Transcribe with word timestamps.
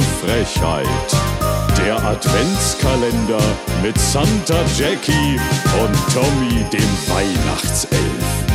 Frechheit. 0.00 0.86
Der 1.78 1.96
Adventskalender 2.02 3.42
mit 3.82 3.98
Santa 3.98 4.64
Jackie 4.76 5.38
und 5.80 6.14
Tommy 6.14 6.64
dem 6.70 7.14
Weihnachtself. 7.14 8.45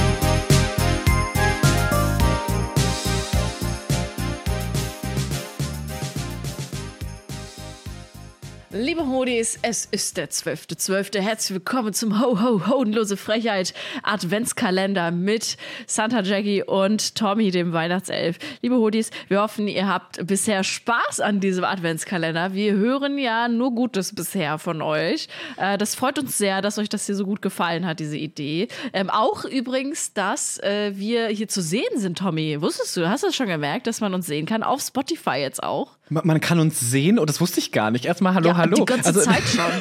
Liebe 9.01 9.13
Hodis, 9.13 9.57
es 9.63 9.85
ist 9.89 10.17
der 10.17 10.29
12.12. 10.29 10.77
.12. 10.77 11.19
Herzlich 11.21 11.55
willkommen 11.55 11.91
zum 11.91 12.21
Ho 12.21 12.39
Ho 12.39 12.67
Hodenlose 12.67 13.17
Frechheit 13.17 13.73
Adventskalender 14.03 15.09
mit 15.09 15.57
Santa 15.87 16.21
Jackie 16.21 16.61
und 16.61 17.15
Tommy, 17.15 17.49
dem 17.49 17.73
Weihnachtself. 17.73 18.37
Liebe 18.61 18.75
Hodis, 18.75 19.09
wir 19.27 19.41
hoffen, 19.41 19.67
ihr 19.67 19.87
habt 19.87 20.27
bisher 20.27 20.63
Spaß 20.63 21.19
an 21.19 21.39
diesem 21.39 21.63
Adventskalender. 21.63 22.53
Wir 22.53 22.73
hören 22.73 23.17
ja 23.17 23.47
nur 23.47 23.73
Gutes 23.73 24.13
bisher 24.13 24.59
von 24.59 24.83
euch. 24.83 25.29
Äh, 25.57 25.79
das 25.79 25.95
freut 25.95 26.19
uns 26.19 26.37
sehr, 26.37 26.61
dass 26.61 26.77
euch 26.77 26.89
das 26.89 27.07
hier 27.07 27.15
so 27.15 27.25
gut 27.25 27.41
gefallen 27.41 27.87
hat, 27.87 27.99
diese 27.99 28.17
Idee. 28.17 28.67
Ähm, 28.93 29.09
auch 29.09 29.45
übrigens, 29.45 30.13
dass 30.13 30.59
äh, 30.59 30.91
wir 30.93 31.29
hier 31.29 31.47
zu 31.47 31.63
sehen 31.63 31.97
sind, 31.97 32.19
Tommy. 32.19 32.61
Wusstest 32.61 32.95
du, 32.97 33.09
hast 33.09 33.23
du 33.23 33.27
das 33.27 33.35
schon 33.35 33.47
gemerkt, 33.47 33.87
dass 33.87 33.99
man 33.99 34.13
uns 34.13 34.27
sehen 34.27 34.45
kann? 34.45 34.61
Auf 34.61 34.81
Spotify 34.81 35.37
jetzt 35.37 35.63
auch. 35.63 35.97
Man 36.11 36.41
kann 36.41 36.59
uns 36.59 36.77
sehen, 36.77 37.17
und 37.17 37.23
oh, 37.23 37.25
das 37.25 37.39
wusste 37.39 37.61
ich 37.61 37.71
gar 37.71 37.89
nicht. 37.89 38.03
Erstmal 38.03 38.33
hallo, 38.33 38.49
ja, 38.49 38.57
hallo. 38.57 38.83
Ganze 38.91 39.09
also, 39.09 39.21
Zeit 39.21 39.43
schon. 39.47 39.71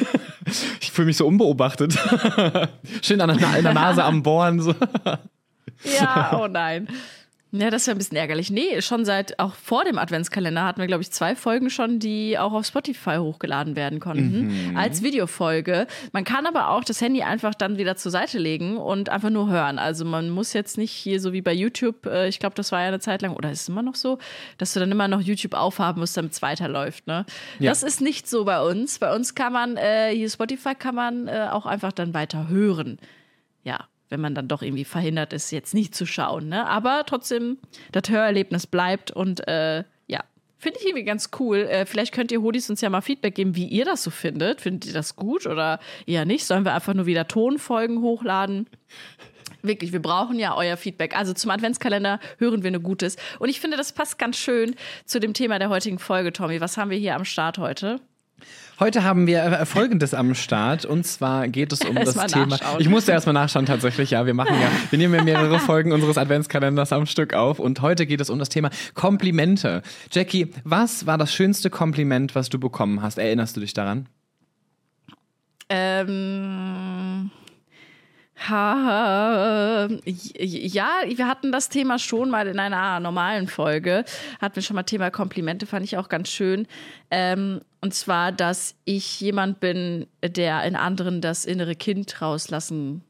ich 0.79 0.91
fühle 0.91 1.07
mich 1.07 1.17
so 1.17 1.27
unbeobachtet. 1.27 1.97
Schön 3.01 3.21
an 3.21 3.37
der 3.37 3.73
Nase 3.73 4.03
am 4.03 4.23
Bohren. 4.23 4.59
So. 4.61 4.73
ja, 5.99 6.39
oh 6.41 6.47
nein. 6.47 6.87
Ja, 7.53 7.69
das 7.69 7.83
ist 7.83 7.87
ja 7.87 7.93
ein 7.93 7.97
bisschen 7.97 8.15
ärgerlich. 8.15 8.49
Nee, 8.49 8.81
schon 8.81 9.03
seit 9.03 9.37
auch 9.37 9.55
vor 9.55 9.83
dem 9.83 9.97
Adventskalender 9.97 10.63
hatten 10.63 10.79
wir, 10.79 10.87
glaube 10.87 11.03
ich, 11.03 11.11
zwei 11.11 11.35
Folgen 11.35 11.69
schon, 11.69 11.99
die 11.99 12.39
auch 12.39 12.53
auf 12.53 12.65
Spotify 12.65 13.17
hochgeladen 13.17 13.75
werden 13.75 13.99
konnten. 13.99 14.69
Mhm. 14.71 14.77
Als 14.77 15.03
Videofolge. 15.03 15.85
Man 16.13 16.23
kann 16.23 16.45
aber 16.45 16.69
auch 16.69 16.85
das 16.85 17.01
Handy 17.01 17.23
einfach 17.23 17.53
dann 17.53 17.77
wieder 17.77 17.97
zur 17.97 18.09
Seite 18.09 18.39
legen 18.39 18.77
und 18.77 19.09
einfach 19.09 19.29
nur 19.29 19.49
hören. 19.49 19.79
Also 19.79 20.05
man 20.05 20.29
muss 20.29 20.53
jetzt 20.53 20.77
nicht 20.77 20.93
hier 20.93 21.19
so 21.19 21.33
wie 21.33 21.41
bei 21.41 21.53
YouTube, 21.53 22.05
äh, 22.05 22.29
ich 22.29 22.39
glaube, 22.39 22.55
das 22.55 22.71
war 22.71 22.79
ja 22.79 22.87
eine 22.87 23.01
Zeit 23.01 23.21
lang, 23.21 23.33
oder 23.33 23.51
ist 23.51 23.63
es 23.63 23.69
immer 23.69 23.81
noch 23.81 23.95
so, 23.95 24.17
dass 24.57 24.73
du 24.73 24.79
dann 24.79 24.91
immer 24.91 25.09
noch 25.09 25.19
YouTube 25.19 25.53
aufhaben 25.53 25.99
musst, 25.99 26.15
damit 26.15 26.31
es 26.31 26.41
weiterläuft. 26.41 27.05
Ne? 27.07 27.25
Ja. 27.59 27.69
Das 27.69 27.83
ist 27.83 27.99
nicht 27.99 28.29
so 28.29 28.45
bei 28.45 28.61
uns. 28.61 28.99
Bei 28.99 29.13
uns 29.13 29.35
kann 29.35 29.51
man, 29.51 29.75
äh, 29.75 30.15
hier 30.15 30.29
Spotify 30.29 30.73
kann 30.73 30.95
man 30.95 31.27
äh, 31.27 31.49
auch 31.51 31.65
einfach 31.65 31.91
dann 31.91 32.13
weiter 32.13 32.47
hören. 32.47 32.97
Ja, 33.63 33.87
wenn 34.11 34.21
man 34.21 34.35
dann 34.35 34.47
doch 34.47 34.61
irgendwie 34.61 34.85
verhindert 34.85 35.33
ist, 35.33 35.51
jetzt 35.51 35.73
nicht 35.73 35.95
zu 35.95 36.05
schauen. 36.05 36.49
Ne? 36.49 36.67
Aber 36.67 37.03
trotzdem, 37.05 37.57
das 37.91 38.09
Hörerlebnis 38.09 38.67
bleibt 38.67 39.09
und 39.09 39.47
äh, 39.47 39.83
ja, 40.07 40.23
finde 40.57 40.79
ich 40.79 40.85
irgendwie 40.85 41.05
ganz 41.05 41.29
cool. 41.39 41.59
Äh, 41.59 41.85
vielleicht 41.85 42.13
könnt 42.13 42.31
ihr 42.31 42.41
Hodis 42.41 42.69
uns 42.69 42.81
ja 42.81 42.89
mal 42.89 43.01
Feedback 43.01 43.35
geben, 43.35 43.55
wie 43.55 43.67
ihr 43.67 43.85
das 43.85 44.03
so 44.03 44.11
findet. 44.11 44.61
Findet 44.61 44.87
ihr 44.87 44.93
das 44.93 45.15
gut 45.15 45.47
oder 45.47 45.79
eher 46.05 46.25
nicht? 46.25 46.45
Sollen 46.45 46.65
wir 46.65 46.73
einfach 46.73 46.93
nur 46.93 47.05
wieder 47.05 47.27
Tonfolgen 47.27 48.01
hochladen? 48.01 48.67
Wirklich, 49.63 49.91
wir 49.91 50.01
brauchen 50.01 50.39
ja 50.39 50.55
euer 50.55 50.75
Feedback. 50.75 51.15
Also 51.15 51.33
zum 51.33 51.51
Adventskalender 51.51 52.19
hören 52.37 52.63
wir 52.63 52.71
nur 52.71 52.81
Gutes. 52.81 53.15
Und 53.39 53.49
ich 53.49 53.61
finde, 53.61 53.77
das 53.77 53.93
passt 53.93 54.19
ganz 54.19 54.37
schön 54.37 54.75
zu 55.05 55.19
dem 55.19 55.33
Thema 55.33 55.59
der 55.59 55.69
heutigen 55.69 55.99
Folge, 55.99 56.33
Tommy. 56.33 56.61
Was 56.61 56.77
haben 56.77 56.89
wir 56.89 56.97
hier 56.97 57.15
am 57.15 57.25
Start 57.25 57.57
heute? 57.57 58.01
Heute 58.79 59.03
haben 59.03 59.27
wir 59.27 59.43
äh, 59.43 59.65
Folgendes 59.65 60.13
am 60.13 60.33
Start 60.33 60.85
und 60.85 61.05
zwar 61.05 61.47
geht 61.47 61.71
es 61.71 61.81
um 61.81 61.95
das 61.95 62.15
Thema. 62.25 62.57
Ich 62.79 62.89
musste 62.89 63.11
erstmal 63.11 63.33
nachschauen 63.33 63.67
tatsächlich. 63.67 64.11
Ja, 64.11 64.25
wir 64.25 64.33
machen 64.33 64.55
ja, 64.59 64.69
wir 64.89 64.97
nehmen 64.97 65.13
ja 65.13 65.23
mehrere 65.23 65.59
Folgen 65.59 65.91
unseres 65.91 66.17
Adventskalenders 66.17 66.91
am 66.91 67.05
Stück 67.05 67.33
auf 67.33 67.59
und 67.59 67.81
heute 67.81 68.07
geht 68.07 68.21
es 68.21 68.29
um 68.29 68.39
das 68.39 68.49
Thema 68.49 68.71
Komplimente. 68.95 69.83
Jackie, 70.11 70.51
was 70.63 71.05
war 71.05 71.17
das 71.17 71.33
schönste 71.33 71.69
Kompliment, 71.69 72.33
was 72.33 72.49
du 72.49 72.59
bekommen 72.59 73.01
hast? 73.03 73.19
Erinnerst 73.19 73.55
du 73.55 73.61
dich 73.61 73.73
daran? 73.73 74.07
Ähm 75.69 77.31
ja, 78.49 79.39
wir 81.05 81.27
hatten 81.27 81.51
das 81.51 81.69
Thema 81.69 81.99
schon 81.99 82.29
mal 82.29 82.47
in 82.47 82.59
einer 82.59 82.99
normalen 82.99 83.47
Folge. 83.47 84.03
Hatten 84.41 84.55
wir 84.55 84.63
schon 84.63 84.75
mal 84.75 84.83
Thema 84.83 85.11
Komplimente, 85.11 85.65
fand 85.65 85.85
ich 85.85 85.97
auch 85.97 86.09
ganz 86.09 86.29
schön. 86.29 86.67
Ähm, 87.11 87.61
und 87.81 87.93
zwar, 87.93 88.31
dass 88.31 88.75
ich 88.85 89.21
jemand 89.21 89.59
bin, 89.59 90.07
der 90.23 90.63
in 90.63 90.75
anderen 90.75 91.21
das 91.21 91.45
innere 91.45 91.75
Kind 91.75 92.21
rauslassen 92.21 93.03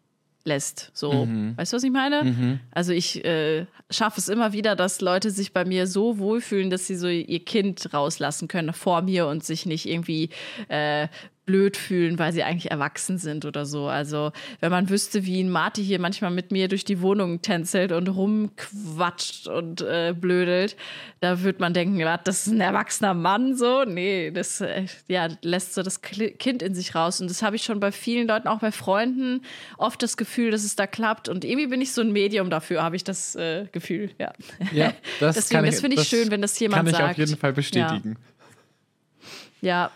lässt. 0.44 0.92
So, 0.94 1.26
mhm. 1.26 1.56
weißt 1.58 1.74
du, 1.74 1.78
was 1.78 1.84
ich 1.84 1.92
meine? 1.92 2.24
Mhm. 2.24 2.60
Also 2.72 2.94
ich 2.94 3.24
äh, 3.26 3.66
schaffe 3.90 4.20
es 4.20 4.28
immer 4.28 4.54
wieder, 4.54 4.76
dass 4.76 5.02
Leute 5.02 5.30
sich 5.30 5.54
bei 5.54 5.66
mir 5.66 5.88
so 5.88 6.18
wohlfühlen, 6.18 6.70
dass 6.70 6.88
sie 6.88 6.96
so 6.96 7.08
ihr 7.08 7.44
Kind 7.46 7.94
rauslassen 7.94 8.48
können 8.48 8.74
vor 8.74 9.02
mir 9.02 9.28
und 9.28 9.44
sich 9.44 9.66
nicht 9.66 9.88
irgendwie 9.88 10.30
äh, 10.68 11.08
blöd 11.46 11.76
fühlen, 11.76 12.20
weil 12.20 12.32
sie 12.34 12.44
eigentlich 12.44 12.72
erwachsen 12.72 13.18
sind 13.18 13.46
oder 13.46 13.66
so. 13.66 13.88
Also, 13.88 14.32
wenn 14.60 14.72
man 14.72 14.90
wüsste, 14.90 15.26
wie 15.26 15.42
ein 15.42 15.50
Marty 15.50 15.84
hier 15.84 16.00
manchmal 16.00 16.32
mit 16.32 16.52
mir 16.52 16.68
durch 16.68 16.86
die 16.86 17.02
Wohnung 17.02 17.42
tänzelt 17.42 17.92
und 17.92 18.08
rumquatscht 18.08 19.48
und 19.48 19.82
äh, 19.82 20.14
blödelt, 20.16 20.76
da 21.20 21.42
würde 21.42 21.60
man 21.60 21.74
denken, 21.74 22.00
das 22.24 22.48
ist 22.48 22.54
ein 22.54 22.62
erwachsener 22.62 23.14
Mann 23.14 23.56
so. 23.56 23.86
Nee, 23.86 24.32
das 24.32 24.62
äh, 24.62 24.86
ja, 25.08 25.30
lässt 25.42 25.74
so 25.74 25.82
das 25.82 26.02
Kind 26.02 26.62
in 26.62 26.76
sich 26.76 26.94
raus. 26.94 27.20
Und 27.22 27.30
das 27.30 27.42
habe 27.42 27.56
ich 27.56 27.64
schon 27.64 27.80
bei 27.80 27.92
vielen 27.92 28.28
Leuten, 28.28 28.48
auch 28.48 28.60
bei 28.60 28.72
Freunden, 28.72 29.42
oft 29.78 30.02
das 30.04 30.18
Gefühl, 30.18 30.52
dass 30.52 30.64
es 30.64 30.76
da 30.76 30.86
klappt. 30.86 31.28
Und 31.28 31.44
irgendwie 31.44 31.68
bin 31.68 31.82
ich 31.82 31.92
so 31.92 32.02
ein 32.02 32.12
Medium 32.12 32.52
dafür, 32.52 32.84
habe 32.84 32.96
ich 32.96 33.04
das 33.04 33.36
äh, 33.36 33.66
Gefühl. 33.72 34.12
Ja, 34.20 34.32
ja 34.72 34.94
das, 35.20 35.36
Deswegen, 35.36 35.66
das 35.66 35.82
finde 35.82 36.00
ich 36.00 36.08
schön, 36.08 36.30
wenn 36.30 36.42
das 36.42 36.60
jemand 36.60 36.88
sagt. 36.90 37.00
Kann 37.00 37.12
ich 37.12 37.12
auf 37.12 37.18
jeden 37.18 37.40
Fall 37.40 37.54
bestätigen. 37.54 38.18
Ja, 39.62 39.86
ja 39.86 39.92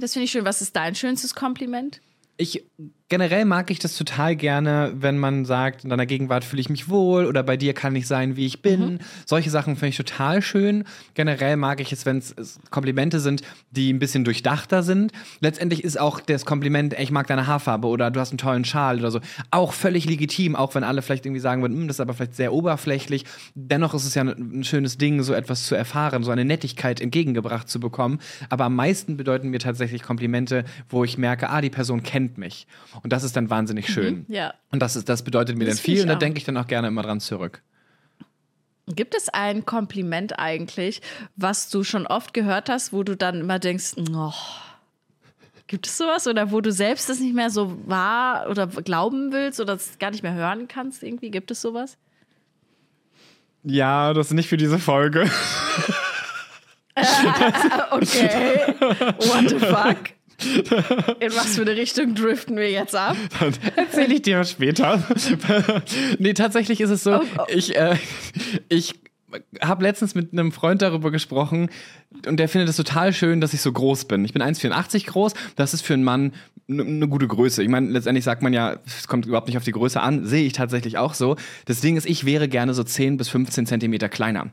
das 0.00 0.12
finde 0.12 0.24
ich 0.24 0.30
schön. 0.30 0.44
Was 0.44 0.62
ist 0.62 0.76
dein 0.76 0.94
schönstes 0.94 1.34
Kompliment? 1.34 2.00
Ich 2.36 2.64
generell 3.08 3.44
mag 3.44 3.70
ich 3.70 3.78
das 3.78 3.96
total 3.96 4.34
gerne, 4.34 4.92
wenn 4.96 5.16
man 5.18 5.44
sagt, 5.44 5.84
in 5.84 5.90
deiner 5.90 6.06
Gegenwart 6.06 6.44
fühle 6.44 6.60
ich 6.60 6.68
mich 6.68 6.88
wohl 6.88 7.26
oder 7.26 7.42
bei 7.42 7.56
dir 7.56 7.72
kann 7.72 7.94
ich 7.94 8.06
sein, 8.06 8.36
wie 8.36 8.46
ich 8.46 8.62
bin. 8.62 8.80
Mhm. 8.80 8.98
Solche 9.24 9.50
Sachen 9.50 9.76
finde 9.76 9.90
ich 9.90 9.96
total 9.96 10.42
schön. 10.42 10.84
Generell 11.14 11.56
mag 11.56 11.80
ich 11.80 11.92
es, 11.92 12.04
wenn 12.04 12.18
es 12.18 12.58
Komplimente 12.70 13.20
sind, 13.20 13.42
die 13.70 13.92
ein 13.92 14.00
bisschen 14.00 14.24
durchdachter 14.24 14.82
sind. 14.82 15.12
Letztendlich 15.40 15.84
ist 15.84 16.00
auch 16.00 16.20
das 16.20 16.44
Kompliment, 16.44 16.94
ey, 16.94 17.04
ich 17.04 17.12
mag 17.12 17.28
deine 17.28 17.46
Haarfarbe 17.46 17.86
oder 17.86 18.10
du 18.10 18.18
hast 18.18 18.30
einen 18.30 18.38
tollen 18.38 18.64
Schal 18.64 18.98
oder 18.98 19.12
so, 19.12 19.20
auch 19.52 19.72
völlig 19.72 20.06
legitim, 20.06 20.56
auch 20.56 20.74
wenn 20.74 20.82
alle 20.82 21.00
vielleicht 21.00 21.26
irgendwie 21.26 21.40
sagen 21.40 21.62
würden, 21.62 21.76
hm, 21.76 21.88
das 21.88 21.96
ist 21.96 22.00
aber 22.00 22.14
vielleicht 22.14 22.34
sehr 22.34 22.52
oberflächlich. 22.52 23.24
Dennoch 23.54 23.94
ist 23.94 24.04
es 24.04 24.14
ja 24.14 24.22
ein 24.22 24.64
schönes 24.64 24.98
Ding, 24.98 25.22
so 25.22 25.32
etwas 25.32 25.66
zu 25.66 25.76
erfahren, 25.76 26.24
so 26.24 26.32
eine 26.32 26.44
Nettigkeit 26.44 27.00
entgegengebracht 27.00 27.68
zu 27.68 27.78
bekommen. 27.78 28.18
Aber 28.48 28.64
am 28.64 28.74
meisten 28.74 29.16
bedeuten 29.16 29.50
mir 29.50 29.60
tatsächlich 29.60 30.02
Komplimente, 30.02 30.64
wo 30.88 31.04
ich 31.04 31.18
merke, 31.18 31.50
ah, 31.50 31.60
die 31.60 31.70
Person 31.70 32.02
kennt 32.02 32.36
mich. 32.36 32.66
Und 33.02 33.12
das 33.12 33.24
ist 33.24 33.36
dann 33.36 33.50
wahnsinnig 33.50 33.88
schön. 33.88 34.24
Mhm, 34.28 34.34
ja. 34.34 34.54
Und 34.70 34.80
das, 34.80 34.96
ist, 34.96 35.08
das 35.08 35.22
bedeutet 35.22 35.56
mir 35.56 35.64
das 35.64 35.76
dann 35.76 35.84
viel 35.84 36.02
und 36.02 36.08
da 36.08 36.14
denke 36.14 36.38
ich 36.38 36.44
dann 36.44 36.56
auch 36.56 36.66
gerne 36.66 36.88
immer 36.88 37.02
dran 37.02 37.20
zurück. 37.20 37.62
Gibt 38.88 39.16
es 39.16 39.28
ein 39.28 39.66
Kompliment 39.66 40.38
eigentlich, 40.38 41.02
was 41.34 41.68
du 41.70 41.82
schon 41.82 42.06
oft 42.06 42.32
gehört 42.32 42.68
hast, 42.68 42.92
wo 42.92 43.02
du 43.02 43.16
dann 43.16 43.40
immer 43.40 43.58
denkst, 43.58 43.94
oh, 44.14 44.32
gibt 45.66 45.88
es 45.88 45.96
sowas? 45.96 46.28
Oder 46.28 46.52
wo 46.52 46.60
du 46.60 46.70
selbst 46.70 47.08
das 47.08 47.18
nicht 47.18 47.34
mehr 47.34 47.50
so 47.50 47.76
wahr 47.86 48.48
oder 48.48 48.68
glauben 48.68 49.32
willst 49.32 49.58
oder 49.60 49.74
es 49.74 49.98
gar 49.98 50.12
nicht 50.12 50.22
mehr 50.22 50.34
hören 50.34 50.68
kannst 50.68 51.02
irgendwie? 51.02 51.32
Gibt 51.32 51.50
es 51.50 51.60
sowas? 51.60 51.98
Ja, 53.64 54.14
das 54.14 54.28
ist 54.28 54.34
nicht 54.34 54.48
für 54.48 54.56
diese 54.56 54.78
Folge. 54.78 55.22
okay. 57.90 58.74
What 59.18 59.50
the 59.50 59.58
fuck? 59.58 60.15
In 61.20 61.34
was 61.34 61.56
für 61.56 61.62
eine 61.62 61.76
Richtung 61.76 62.14
driften 62.14 62.56
wir 62.56 62.70
jetzt 62.70 62.94
ab? 62.94 63.16
Erzähle 63.76 64.14
ich 64.14 64.22
dir 64.22 64.44
später. 64.44 65.02
nee, 66.18 66.34
tatsächlich 66.34 66.80
ist 66.80 66.90
es 66.90 67.04
so, 67.04 67.14
oh, 67.14 67.22
oh. 67.38 67.44
ich, 67.48 67.74
äh, 67.74 67.96
ich 68.68 68.94
habe 69.60 69.82
letztens 69.82 70.14
mit 70.14 70.32
einem 70.32 70.52
Freund 70.52 70.82
darüber 70.82 71.10
gesprochen 71.10 71.70
und 72.26 72.38
der 72.38 72.48
findet 72.48 72.68
es 72.68 72.76
total 72.76 73.12
schön, 73.12 73.40
dass 73.40 73.54
ich 73.54 73.60
so 73.60 73.72
groß 73.72 74.06
bin. 74.06 74.24
Ich 74.24 74.32
bin 74.32 74.42
1,84 74.42 75.06
groß. 75.06 75.34
Das 75.56 75.74
ist 75.74 75.82
für 75.82 75.94
einen 75.94 76.04
Mann 76.04 76.32
eine 76.68 77.08
gute 77.08 77.28
Größe. 77.28 77.62
Ich 77.62 77.68
meine, 77.68 77.88
letztendlich 77.88 78.24
sagt 78.24 78.42
man 78.42 78.52
ja, 78.52 78.76
es 78.86 79.06
kommt 79.06 79.26
überhaupt 79.26 79.46
nicht 79.46 79.56
auf 79.56 79.64
die 79.64 79.72
Größe 79.72 80.00
an. 80.00 80.26
Sehe 80.26 80.44
ich 80.44 80.52
tatsächlich 80.52 80.98
auch 80.98 81.14
so. 81.14 81.36
Das 81.66 81.80
Ding 81.80 81.96
ist, 81.96 82.06
ich 82.06 82.24
wäre 82.24 82.48
gerne 82.48 82.74
so 82.74 82.82
10 82.82 83.16
bis 83.16 83.28
15 83.28 83.66
Zentimeter 83.66 84.08
kleiner 84.08 84.50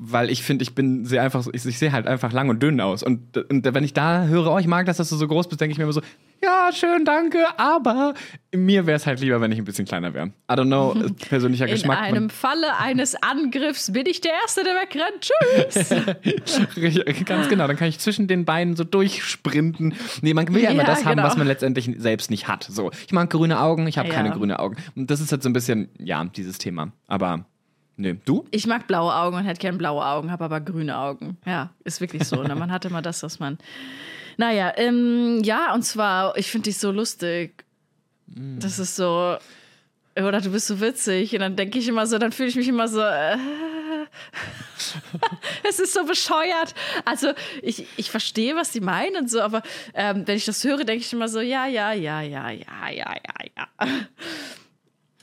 weil 0.00 0.30
ich 0.30 0.44
finde, 0.44 0.62
ich 0.62 0.76
bin 0.76 1.04
sehr 1.04 1.22
einfach, 1.22 1.44
ich, 1.52 1.66
ich 1.66 1.76
sehe 1.76 1.90
halt 1.90 2.06
einfach 2.06 2.32
lang 2.32 2.48
und 2.48 2.62
dünn 2.62 2.80
aus. 2.80 3.02
Und, 3.02 3.36
und 3.36 3.74
wenn 3.74 3.82
ich 3.82 3.94
da 3.94 4.26
höre, 4.26 4.52
oh, 4.52 4.58
ich 4.58 4.68
mag 4.68 4.86
das, 4.86 4.98
dass 4.98 5.08
du 5.08 5.16
so 5.16 5.26
groß 5.26 5.48
bist, 5.48 5.60
denke 5.60 5.72
ich 5.72 5.78
mir 5.78 5.84
immer 5.84 5.92
so, 5.92 6.02
ja, 6.42 6.70
schön, 6.72 7.04
danke, 7.04 7.44
aber 7.58 8.14
mir 8.54 8.86
wäre 8.86 8.96
es 8.96 9.06
halt 9.06 9.20
lieber, 9.20 9.40
wenn 9.40 9.52
ich 9.52 9.58
ein 9.58 9.64
bisschen 9.64 9.84
kleiner 9.84 10.14
wäre. 10.14 10.28
I 10.50 10.54
don't 10.54 10.66
know, 10.66 10.94
persönlicher 11.28 11.66
In 11.66 11.72
Geschmack. 11.72 11.98
In 11.98 12.04
einem 12.04 12.30
Falle 12.30 12.76
eines 12.78 13.14
Angriffs 13.22 13.92
bin 13.92 14.06
ich 14.06 14.20
der 14.20 14.32
Erste, 14.42 14.62
der 14.64 14.74
wegrennt. 14.74 15.30
Tschüss. 16.74 17.24
Ganz 17.24 17.48
genau, 17.48 17.66
dann 17.66 17.76
kann 17.76 17.88
ich 17.88 17.98
zwischen 17.98 18.28
den 18.28 18.44
Beinen 18.44 18.76
so 18.76 18.84
durchsprinten. 18.84 19.94
Nee, 20.22 20.34
man 20.34 20.52
will 20.54 20.62
ja 20.62 20.70
immer 20.70 20.82
ja, 20.82 20.88
das 20.88 20.98
genau. 21.00 21.10
haben, 21.10 21.22
was 21.22 21.36
man 21.36 21.46
letztendlich 21.46 21.90
selbst 21.98 22.30
nicht 22.30 22.48
hat. 22.48 22.64
So, 22.64 22.90
ich 23.06 23.12
mag 23.12 23.30
grüne 23.30 23.60
Augen, 23.60 23.86
ich 23.86 23.98
habe 23.98 24.08
ja. 24.08 24.14
keine 24.14 24.30
grüne 24.30 24.58
Augen. 24.58 24.76
Und 24.94 25.10
das 25.10 25.20
ist 25.20 25.32
halt 25.32 25.42
so 25.42 25.48
ein 25.48 25.52
bisschen, 25.52 25.88
ja, 25.98 26.24
dieses 26.24 26.58
Thema. 26.58 26.92
Aber 27.06 27.44
Nee, 28.00 28.16
du? 28.24 28.44
Ich 28.52 28.68
mag 28.68 28.86
blaue 28.86 29.12
Augen 29.12 29.36
und 29.36 29.44
hätte 29.44 29.58
gern 29.58 29.76
blaue 29.76 30.06
Augen, 30.06 30.30
habe 30.30 30.44
aber 30.44 30.60
grüne 30.60 30.96
Augen. 30.96 31.36
Ja, 31.44 31.70
ist 31.82 32.00
wirklich 32.00 32.22
so. 32.28 32.40
Ne? 32.44 32.54
Man 32.54 32.70
hat 32.70 32.84
immer 32.84 33.02
das, 33.02 33.24
was 33.24 33.40
man. 33.40 33.58
Naja, 34.38 34.72
ähm, 34.76 35.42
ja, 35.42 35.74
und 35.74 35.82
zwar, 35.82 36.36
ich 36.38 36.48
finde 36.48 36.70
dich 36.70 36.78
so 36.78 36.92
lustig. 36.92 37.64
Das 38.26 38.78
ist 38.78 38.94
so. 38.94 39.36
Oder 40.16 40.40
du 40.40 40.50
bist 40.50 40.68
so 40.68 40.80
witzig. 40.80 41.32
Und 41.32 41.40
dann 41.40 41.56
denke 41.56 41.78
ich 41.78 41.88
immer 41.88 42.06
so, 42.06 42.18
dann 42.18 42.30
fühle 42.30 42.48
ich 42.48 42.54
mich 42.54 42.68
immer 42.68 42.86
so. 42.86 43.00
Äh, 43.00 43.36
es 45.68 45.80
ist 45.80 45.92
so 45.92 46.04
bescheuert. 46.04 46.72
Also, 47.04 47.32
ich, 47.62 47.84
ich 47.96 48.12
verstehe, 48.12 48.54
was 48.54 48.70
die 48.70 48.80
meinen 48.80 49.16
und 49.16 49.30
so, 49.30 49.40
aber 49.40 49.62
ähm, 49.92 50.22
wenn 50.26 50.36
ich 50.36 50.44
das 50.44 50.62
höre, 50.62 50.84
denke 50.84 51.04
ich 51.04 51.12
immer 51.12 51.28
so, 51.28 51.40
ja, 51.40 51.66
ja, 51.66 51.92
ja, 51.92 52.20
ja, 52.20 52.50
ja, 52.50 52.90
ja, 52.90 52.90
ja, 52.90 53.14
ja. 53.56 53.88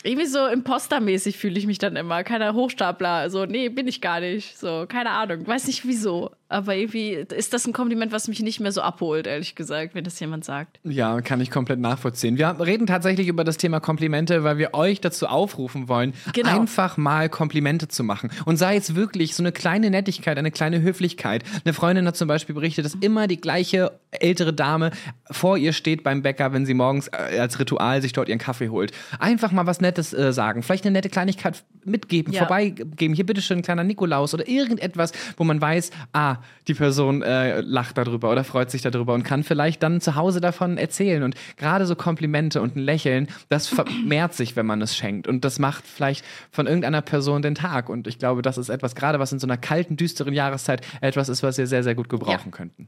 Irgendwie 0.04 0.28
so 0.28 0.46
impostermäßig 0.46 1.38
fühle 1.38 1.58
ich 1.58 1.66
mich 1.66 1.78
dann 1.78 1.96
immer. 1.96 2.26
Keiner 2.26 2.54
Hochstapler. 2.54 3.30
So, 3.30 3.46
nee, 3.46 3.70
bin 3.70 3.88
ich 3.88 4.02
gar 4.02 4.20
nicht. 4.20 4.58
So, 4.58 4.86
keine 4.88 5.12
Ahnung. 5.12 5.48
Weiß 5.48 5.68
nicht 5.68 5.88
wieso. 5.88 6.32
Aber 6.48 6.76
irgendwie 6.76 7.14
ist 7.14 7.54
das 7.54 7.66
ein 7.66 7.74
Kompliment, 7.74 8.12
was 8.12 8.28
mich 8.28 8.40
nicht 8.42 8.60
mehr 8.60 8.72
so 8.72 8.82
abholt, 8.82 9.26
ehrlich 9.26 9.56
gesagt, 9.56 9.96
wenn 9.96 10.04
das 10.04 10.20
jemand 10.20 10.46
sagt. 10.46 10.80
Ja, 10.84 11.22
kann 11.22 11.42
ich 11.42 11.50
komplett 11.50 11.80
nachvollziehen. 11.80 12.38
Wir 12.38 12.60
reden 12.60 12.86
tatsächlich 12.86 13.28
über 13.28 13.44
das 13.44 13.58
Thema 13.58 13.80
Komplimente, 13.80 14.44
weil 14.44 14.60
wir 14.60 14.76
euch 14.76 15.02
dazu 15.02 15.26
aufrufen 15.26 15.88
wollen, 15.88 16.14
genau. 16.34 16.60
einfach 16.60 16.98
mal 16.98 17.30
Komplimente 17.30 17.88
zu 17.88 18.04
machen. 18.04 18.30
Und 18.46 18.58
sei 18.58 18.78
es 18.78 18.94
wirklich 18.94 19.34
so 19.34 19.42
eine 19.42 19.52
kleine 19.52 19.90
Nettigkeit, 19.90 20.38
eine 20.38 20.52
kleine 20.52 20.82
Höflichkeit. 20.84 21.44
Eine 21.64 21.74
Freundin 21.74 22.06
hat 22.06 22.16
zum 22.16 22.28
Beispiel 22.28 22.54
berichtet, 22.54 22.86
dass 22.86 22.94
immer 22.94 23.28
die 23.28 23.42
gleiche 23.42 24.00
ältere 24.12 24.54
Dame 24.54 24.92
vor 25.32 25.58
ihr 25.58 25.74
steht 25.74 26.04
beim 26.04 26.22
Bäcker, 26.22 26.54
wenn 26.54 26.68
sie 26.68 26.76
morgens 26.76 27.08
äh, 27.08 27.40
als 27.40 27.60
Ritual 27.60 28.04
sich 28.04 28.14
dort 28.14 28.30
ihren 28.30 28.40
Kaffee 28.40 28.70
holt. 28.70 28.92
Einfach 29.20 29.52
mal 29.52 29.66
was 29.66 29.82
Nettes 29.82 30.14
äh, 30.14 30.32
sagen. 30.32 30.62
Vielleicht 30.62 30.86
eine 30.86 30.94
nette 30.94 31.10
Kleinigkeit 31.10 31.64
mitgeben, 31.84 32.34
ja. 32.34 32.42
vorbeigeben. 32.42 33.16
Hier 33.16 33.26
bitteschön, 33.26 33.64
kleiner 33.64 33.84
Nikolaus 33.84 34.34
oder 34.34 34.48
irgendetwas, 34.48 35.12
wo 35.38 35.44
man 35.44 35.60
weiß, 35.60 35.90
ah, 36.14 36.35
die 36.68 36.74
Person 36.74 37.22
äh, 37.22 37.62
lacht 37.62 37.98
darüber 37.98 38.32
oder 38.32 38.44
freut 38.44 38.72
sich 38.72 38.82
darüber 38.82 39.14
und 39.14 39.24
kann 39.24 39.44
vielleicht 39.44 39.84
dann 39.84 40.02
zu 40.02 40.16
Hause 40.16 40.42
davon 40.42 40.78
erzählen. 40.78 41.24
Und 41.24 41.36
gerade 41.58 41.86
so 41.86 41.96
Komplimente 41.96 42.62
und 42.62 42.76
ein 42.76 42.80
Lächeln, 42.80 43.28
das 43.50 43.68
vermehrt 43.68 44.34
sich, 44.34 44.56
wenn 44.56 44.66
man 44.66 44.82
es 44.82 44.96
schenkt. 44.96 45.28
Und 45.28 45.46
das 45.46 45.60
macht 45.60 45.86
vielleicht 45.86 46.26
von 46.52 46.68
irgendeiner 46.68 47.02
Person 47.02 47.42
den 47.42 47.56
Tag. 47.56 47.90
Und 47.90 48.08
ich 48.08 48.20
glaube, 48.20 48.42
das 48.42 48.58
ist 48.58 48.70
etwas, 48.70 48.96
gerade 48.96 49.20
was 49.20 49.32
in 49.32 49.40
so 49.40 49.48
einer 49.48 49.58
kalten, 49.58 49.98
düsteren 49.98 50.34
Jahreszeit 50.34 50.82
etwas 51.02 51.30
ist, 51.30 51.44
was 51.44 51.58
wir 51.58 51.68
sehr, 51.68 51.84
sehr 51.84 51.96
gut 51.96 52.10
gebrauchen 52.10 52.52
ja. 52.52 52.52
könnten. 52.52 52.88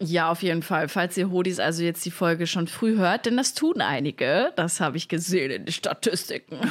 Ja, 0.00 0.30
auf 0.30 0.42
jeden 0.42 0.62
Fall. 0.62 0.88
Falls 0.88 1.16
ihr 1.16 1.30
Hodis 1.30 1.58
also 1.58 1.82
jetzt 1.82 2.04
die 2.04 2.12
Folge 2.12 2.46
schon 2.46 2.68
früh 2.68 2.96
hört, 2.96 3.26
denn 3.26 3.36
das 3.36 3.54
tun 3.54 3.80
einige. 3.80 4.52
Das 4.54 4.80
habe 4.80 4.96
ich 4.96 5.08
gesehen 5.08 5.50
in 5.50 5.64
den 5.64 5.72
Statistiken. 5.72 6.58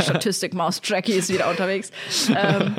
Statistik-Maus 0.00 0.80
Jackie 0.82 1.12
ist 1.12 1.30
wieder 1.30 1.50
unterwegs. 1.50 1.92
ähm, 2.34 2.74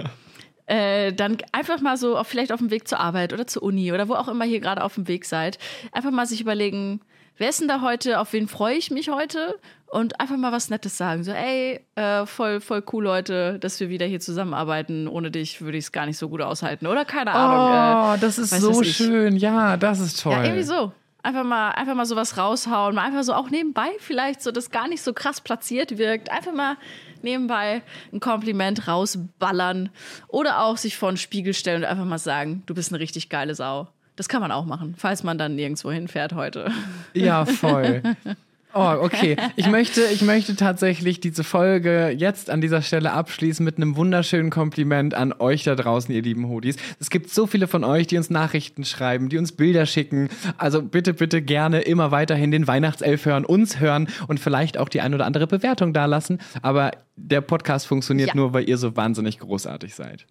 äh, 0.67 1.13
dann 1.13 1.37
einfach 1.51 1.81
mal 1.81 1.97
so, 1.97 2.17
auf, 2.17 2.27
vielleicht 2.27 2.51
auf 2.51 2.59
dem 2.59 2.71
Weg 2.71 2.87
zur 2.87 2.99
Arbeit 2.99 3.33
oder 3.33 3.47
zur 3.47 3.63
Uni 3.63 3.91
oder 3.91 4.07
wo 4.07 4.13
auch 4.13 4.27
immer 4.27 4.45
ihr 4.45 4.59
gerade 4.59 4.83
auf 4.83 4.95
dem 4.95 5.07
Weg 5.07 5.25
seid, 5.25 5.59
einfach 5.91 6.11
mal 6.11 6.25
sich 6.25 6.41
überlegen, 6.41 7.01
wer 7.37 7.49
ist 7.49 7.61
denn 7.61 7.67
da 7.67 7.81
heute, 7.81 8.19
auf 8.19 8.33
wen 8.33 8.47
freue 8.47 8.75
ich 8.75 8.91
mich 8.91 9.09
heute? 9.09 9.59
Und 9.87 10.19
einfach 10.19 10.35
mal 10.35 10.51
was 10.51 10.69
Nettes 10.69 10.97
sagen. 10.97 11.23
So, 11.23 11.31
ey, 11.31 11.79
äh, 11.95 12.25
voll, 12.25 12.59
voll 12.59 12.83
cool, 12.91 13.03
Leute, 13.03 13.59
dass 13.59 13.79
wir 13.79 13.87
wieder 13.87 14.05
hier 14.05 14.19
zusammenarbeiten. 14.19 15.07
Ohne 15.07 15.31
dich 15.31 15.61
würde 15.61 15.77
ich 15.77 15.85
es 15.85 15.91
gar 15.93 16.05
nicht 16.05 16.17
so 16.17 16.27
gut 16.27 16.41
aushalten. 16.41 16.87
Oder 16.87 17.05
keine 17.05 17.31
Ahnung. 17.31 18.11
Oh, 18.11 18.15
äh, 18.15 18.19
das 18.19 18.37
ist 18.37 18.49
so 18.59 18.83
schön. 18.83 19.37
Ja, 19.37 19.77
das 19.77 20.01
ist 20.01 20.21
toll. 20.21 20.33
Ja, 20.33 20.43
irgendwie 20.43 20.63
so. 20.63 20.91
Einfach 21.25 21.43
mal, 21.43 21.71
einfach 21.71 21.95
mal 21.95 22.05
sowas 22.05 22.37
raushauen. 22.37 22.93
Mal 22.93 23.05
einfach 23.05 23.23
so 23.23 23.33
auch 23.33 23.49
nebenbei 23.49 23.89
vielleicht, 23.97 24.43
so 24.43 24.51
das 24.51 24.69
gar 24.69 24.87
nicht 24.87 25.01
so 25.01 25.11
krass 25.11 25.41
platziert 25.41 25.97
wirkt. 25.97 26.31
Einfach 26.31 26.53
mal 26.53 26.77
nebenbei 27.23 27.81
ein 28.13 28.19
Kompliment 28.19 28.87
rausballern 28.87 29.89
oder 30.27 30.61
auch 30.61 30.77
sich 30.77 30.97
vor 30.97 31.11
den 31.11 31.17
Spiegel 31.17 31.55
stellen 31.55 31.81
und 31.81 31.89
einfach 31.89 32.05
mal 32.05 32.19
sagen, 32.19 32.61
du 32.67 32.75
bist 32.75 32.91
eine 32.91 32.99
richtig 32.99 33.29
geile 33.29 33.55
Sau. 33.55 33.87
Das 34.15 34.29
kann 34.29 34.39
man 34.39 34.51
auch 34.51 34.65
machen, 34.65 34.93
falls 34.99 35.23
man 35.23 35.39
dann 35.39 35.55
nirgendwo 35.55 35.91
hinfährt 35.91 36.33
heute. 36.33 36.71
Ja, 37.15 37.45
voll. 37.45 38.03
Oh, 38.77 38.97
okay. 38.99 39.37
Ich 39.55 39.69
möchte, 39.69 40.01
ich 40.01 40.21
möchte 40.21 40.57
tatsächlich 40.57 41.21
diese 41.21 41.45
Folge 41.45 42.09
jetzt 42.09 42.49
an 42.49 42.59
dieser 42.59 42.81
Stelle 42.81 43.13
abschließen 43.13 43.63
mit 43.63 43.77
einem 43.77 43.95
wunderschönen 43.95 44.49
Kompliment 44.49 45.13
an 45.13 45.33
euch 45.39 45.63
da 45.63 45.75
draußen, 45.75 46.13
ihr 46.13 46.21
lieben 46.21 46.49
Hodis. 46.49 46.75
Es 46.99 47.09
gibt 47.09 47.29
so 47.29 47.47
viele 47.47 47.67
von 47.67 47.85
euch, 47.85 48.07
die 48.07 48.17
uns 48.17 48.29
Nachrichten 48.29 48.83
schreiben, 48.83 49.29
die 49.29 49.37
uns 49.37 49.53
Bilder 49.53 49.85
schicken. 49.85 50.27
Also 50.57 50.81
bitte, 50.81 51.13
bitte 51.13 51.41
gerne 51.41 51.81
immer 51.83 52.11
weiterhin 52.11 52.51
den 52.51 52.67
Weihnachtself 52.67 53.25
hören, 53.25 53.45
uns 53.45 53.79
hören 53.79 54.09
und 54.27 54.41
vielleicht 54.41 54.77
auch 54.77 54.89
die 54.89 54.99
ein 54.99 55.13
oder 55.13 55.25
andere 55.25 55.47
Bewertung 55.47 55.93
dalassen. 55.93 56.39
Aber 56.61 56.91
der 57.15 57.39
Podcast 57.39 57.87
funktioniert 57.87 58.29
ja. 58.29 58.35
nur, 58.35 58.51
weil 58.51 58.67
ihr 58.67 58.77
so 58.77 58.97
wahnsinnig 58.97 59.39
großartig 59.39 59.95
seid. 59.95 60.25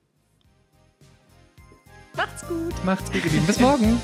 Macht's 2.14 2.46
gut. 2.46 2.84
Macht's 2.84 3.10
gut, 3.10 3.24
ihr 3.24 3.30
Lieben. 3.30 3.46
Bis 3.46 3.58
morgen. 3.58 3.98